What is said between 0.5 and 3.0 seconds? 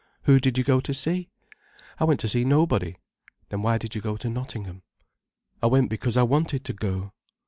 you go to see?" "I went to see nobody."